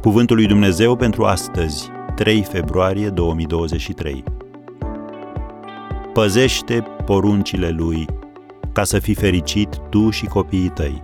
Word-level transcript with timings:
Cuvântul 0.00 0.36
lui 0.36 0.46
Dumnezeu 0.46 0.96
pentru 0.96 1.24
astăzi, 1.24 1.88
3 2.16 2.42
februarie 2.42 3.08
2023. 3.08 4.24
Păzește 6.12 6.84
poruncile 7.04 7.68
lui 7.68 8.06
ca 8.72 8.84
să 8.84 8.98
fii 8.98 9.14
fericit 9.14 9.76
tu 9.90 10.10
și 10.10 10.26
copiii 10.26 10.68
tăi. 10.68 11.02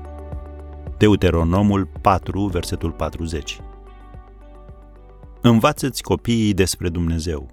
Deuteronomul 0.98 1.88
4, 2.00 2.46
versetul 2.46 2.92
40. 2.92 3.60
Învață-ți 5.40 6.02
copiii 6.02 6.54
despre 6.54 6.88
Dumnezeu. 6.88 7.50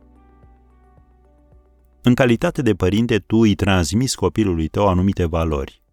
În 2.02 2.14
calitate 2.14 2.62
de 2.62 2.74
părinte, 2.74 3.18
tu 3.18 3.38
îi 3.38 3.56
transmiți 3.56 4.16
copilului 4.16 4.68
tău 4.68 4.88
anumite 4.88 5.26
valori. 5.26 5.84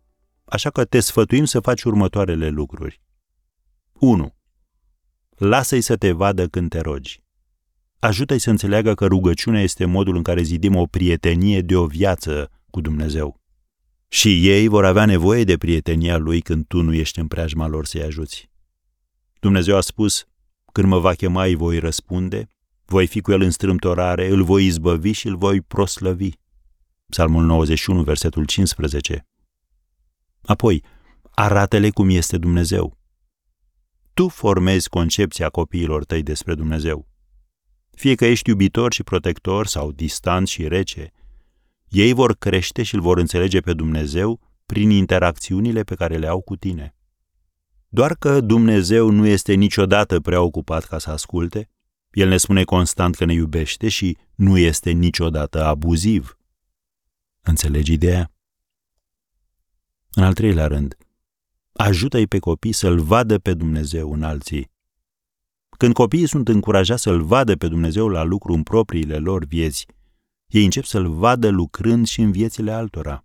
Așa 0.45 0.71
că 0.71 0.85
te 0.85 1.01
sfătuim 1.01 1.45
să 1.45 1.61
faci 1.61 1.83
următoarele 1.83 2.49
lucruri. 2.49 3.01
1. 3.93 4.37
Lasă-i 5.39 5.81
să 5.81 5.97
te 5.97 6.13
vadă 6.13 6.47
când 6.47 6.71
te 6.71 6.81
rogi. 6.81 7.23
Ajută-i 7.99 8.39
să 8.39 8.51
înțeleagă 8.51 8.95
că 8.95 9.07
rugăciunea 9.07 9.63
este 9.63 9.85
modul 9.85 10.17
în 10.17 10.23
care 10.23 10.43
zidim 10.43 10.77
o 10.77 10.87
prietenie 10.87 11.61
de 11.61 11.77
o 11.77 11.87
viață 11.87 12.51
cu 12.71 12.81
Dumnezeu. 12.81 13.41
Și 14.09 14.49
ei 14.49 14.69
vor 14.69 14.85
avea 14.85 15.05
nevoie 15.05 15.45
de 15.45 15.57
prietenia 15.57 16.17
lui 16.17 16.41
când 16.41 16.67
tu 16.67 16.83
nu 16.83 16.95
ești 16.95 17.19
în 17.19 17.27
preajma 17.27 17.67
lor 17.67 17.87
să-i 17.87 18.03
ajuți. 18.03 18.51
Dumnezeu 19.41 19.77
a 19.77 19.81
spus, 19.81 20.27
când 20.73 20.89
mă 20.89 20.99
va 20.99 21.13
chema, 21.13 21.45
îi 21.45 21.55
voi 21.55 21.79
răspunde, 21.79 22.49
voi 22.85 23.07
fi 23.07 23.21
cu 23.21 23.33
el 23.33 23.41
în 23.41 23.51
strâmtorare, 23.51 24.29
îl 24.29 24.45
voi 24.45 24.67
izbăvi 24.67 25.13
și 25.13 25.27
îl 25.27 25.37
voi 25.37 25.61
proslăvi. 25.61 26.31
Psalmul 27.07 27.45
91, 27.45 28.03
versetul 28.03 28.45
15. 28.45 29.27
Apoi, 30.43 30.85
arată-le 31.31 31.91
cum 31.91 32.11
este 32.11 32.39
Dumnezeu. 32.39 32.98
Tu 34.19 34.29
formezi 34.29 34.89
concepția 34.89 35.49
copiilor 35.49 36.05
tăi 36.05 36.23
despre 36.23 36.55
Dumnezeu. 36.55 37.09
Fie 37.91 38.15
că 38.15 38.25
ești 38.25 38.49
iubitor 38.49 38.93
și 38.93 39.03
protector 39.03 39.67
sau 39.67 39.93
distant 39.93 40.49
și 40.49 40.69
rece, 40.69 41.13
ei 41.89 42.13
vor 42.13 42.35
crește 42.35 42.83
și 42.83 42.95
îl 42.95 43.01
vor 43.01 43.19
înțelege 43.19 43.61
pe 43.61 43.73
Dumnezeu 43.73 44.41
prin 44.67 44.91
interacțiunile 44.91 45.83
pe 45.83 45.95
care 45.95 46.17
le 46.17 46.27
au 46.27 46.41
cu 46.41 46.57
tine. 46.57 46.95
Doar 47.89 48.15
că 48.15 48.41
Dumnezeu 48.41 49.11
nu 49.11 49.27
este 49.27 49.55
niciodată 49.55 50.21
prea 50.21 50.41
ocupat 50.41 50.85
ca 50.85 50.99
să 50.99 51.11
asculte, 51.11 51.71
El 52.11 52.29
ne 52.29 52.37
spune 52.37 52.65
constant 52.65 53.15
că 53.15 53.25
ne 53.25 53.33
iubește 53.33 53.89
și 53.89 54.17
nu 54.35 54.59
este 54.59 54.91
niciodată 54.91 55.65
abuziv. 55.65 56.39
Înțelegi 57.43 57.93
ideea? 57.93 58.33
În 60.11 60.23
al 60.23 60.33
treilea 60.33 60.67
rând, 60.67 60.97
ajută-i 61.81 62.27
pe 62.27 62.39
copii 62.39 62.73
să-L 62.73 63.01
vadă 63.01 63.39
pe 63.39 63.55
Dumnezeu 63.55 64.13
în 64.13 64.23
alții. 64.23 64.71
Când 65.77 65.93
copiii 65.93 66.27
sunt 66.27 66.49
încurajați 66.49 67.03
să-L 67.03 67.23
vadă 67.23 67.57
pe 67.57 67.69
Dumnezeu 67.69 68.09
la 68.09 68.23
lucru 68.23 68.53
în 68.53 68.63
propriile 68.63 69.19
lor 69.19 69.45
vieți, 69.45 69.87
ei 70.47 70.65
încep 70.65 70.85
să-L 70.85 71.11
vadă 71.11 71.49
lucrând 71.49 72.07
și 72.07 72.21
în 72.21 72.33
viețile 72.33 72.73
altora. 72.73 73.25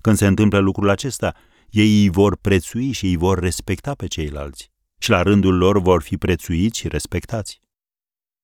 Când 0.00 0.16
se 0.16 0.26
întâmplă 0.26 0.58
lucrul 0.58 0.88
acesta, 0.88 1.34
ei 1.68 2.02
îi 2.02 2.10
vor 2.10 2.36
prețui 2.36 2.92
și 2.92 3.06
îi 3.06 3.16
vor 3.16 3.38
respecta 3.38 3.94
pe 3.94 4.06
ceilalți 4.06 4.70
și 4.98 5.10
la 5.10 5.22
rândul 5.22 5.56
lor 5.56 5.80
vor 5.80 6.02
fi 6.02 6.16
prețuiți 6.16 6.78
și 6.78 6.88
respectați. 6.88 7.60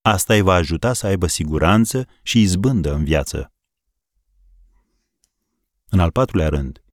Asta 0.02 0.34
îi 0.34 0.40
va 0.40 0.54
ajuta 0.54 0.92
să 0.92 1.06
aibă 1.06 1.26
siguranță 1.26 2.06
și 2.22 2.40
izbândă 2.40 2.94
în 2.94 3.04
viață. 3.04 3.52
În 5.88 6.00
al 6.00 6.10
patrulea 6.10 6.48
rând, 6.48 6.84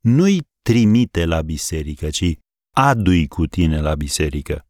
nu-i 0.00 0.54
trimite 0.66 1.24
la 1.24 1.42
biserică, 1.42 2.10
ci 2.10 2.38
adu-i 2.70 3.26
cu 3.26 3.46
tine 3.46 3.80
la 3.80 3.94
biserică. 3.94 4.66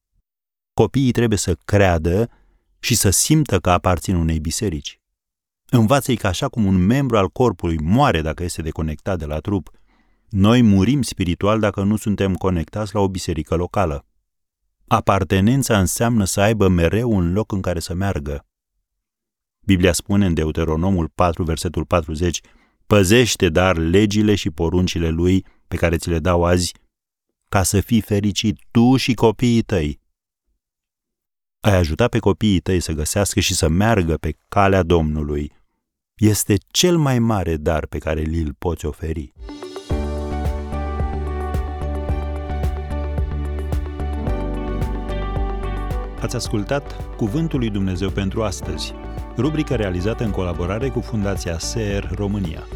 Copiii 0.74 1.12
trebuie 1.12 1.38
să 1.38 1.56
creadă 1.64 2.30
și 2.78 2.94
să 2.94 3.10
simtă 3.10 3.58
că 3.58 3.70
aparțin 3.70 4.14
unei 4.14 4.40
biserici. 4.40 5.00
Învață-i 5.70 6.16
că 6.16 6.26
așa 6.26 6.48
cum 6.48 6.64
un 6.64 6.76
membru 6.86 7.16
al 7.16 7.28
corpului 7.28 7.78
moare 7.78 8.20
dacă 8.20 8.42
este 8.42 8.62
deconectat 8.62 9.18
de 9.18 9.24
la 9.24 9.38
trup, 9.38 9.70
noi 10.28 10.62
murim 10.62 11.02
spiritual 11.02 11.60
dacă 11.60 11.82
nu 11.82 11.96
suntem 11.96 12.34
conectați 12.34 12.94
la 12.94 13.00
o 13.00 13.08
biserică 13.08 13.54
locală. 13.54 14.06
Apartenența 14.86 15.78
înseamnă 15.78 16.24
să 16.24 16.40
aibă 16.40 16.68
mereu 16.68 17.10
un 17.10 17.32
loc 17.32 17.52
în 17.52 17.60
care 17.60 17.80
să 17.80 17.94
meargă. 17.94 18.46
Biblia 19.64 19.92
spune 19.92 20.26
în 20.26 20.34
Deuteronomul 20.34 21.08
4, 21.14 21.44
versetul 21.44 21.84
40, 21.84 22.40
Păzește 22.86 23.48
dar 23.48 23.76
legile 23.76 24.34
și 24.34 24.50
poruncile 24.50 25.08
lui 25.08 25.44
pe 25.68 25.76
care 25.76 25.96
ți 25.96 26.08
le 26.08 26.18
dau 26.18 26.44
azi, 26.44 26.74
ca 27.48 27.62
să 27.62 27.80
fii 27.80 28.00
fericit 28.00 28.58
tu 28.70 28.96
și 28.96 29.14
copiii 29.14 29.62
tăi. 29.62 30.00
Ai 31.60 31.76
ajuta 31.76 32.08
pe 32.08 32.18
copiii 32.18 32.60
tăi 32.60 32.80
să 32.80 32.92
găsească 32.92 33.40
și 33.40 33.54
să 33.54 33.68
meargă 33.68 34.16
pe 34.16 34.36
calea 34.48 34.82
Domnului. 34.82 35.52
Este 36.14 36.54
cel 36.70 36.96
mai 36.96 37.18
mare 37.18 37.56
dar 37.56 37.86
pe 37.86 37.98
care 37.98 38.20
li-l 38.20 38.54
poți 38.58 38.86
oferi. 38.86 39.32
Ați 46.20 46.36
ascultat 46.36 47.16
Cuvântul 47.16 47.58
lui 47.58 47.70
Dumnezeu 47.70 48.10
pentru 48.10 48.42
astăzi, 48.42 48.94
rubrica 49.36 49.76
realizată 49.76 50.24
în 50.24 50.30
colaborare 50.30 50.88
cu 50.88 51.00
Fundația 51.00 51.58
SER 51.58 52.10
România. 52.14 52.66